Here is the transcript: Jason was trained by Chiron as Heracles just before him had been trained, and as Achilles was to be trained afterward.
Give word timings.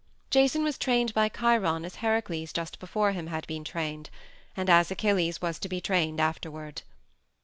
Jason 0.31 0.63
was 0.63 0.79
trained 0.79 1.13
by 1.13 1.29
Chiron 1.29 1.85
as 1.85 1.97
Heracles 1.97 2.51
just 2.51 2.79
before 2.79 3.11
him 3.11 3.27
had 3.27 3.45
been 3.45 3.63
trained, 3.63 4.09
and 4.57 4.67
as 4.67 4.89
Achilles 4.89 5.43
was 5.43 5.59
to 5.59 5.69
be 5.69 5.79
trained 5.79 6.19
afterward. 6.19 6.81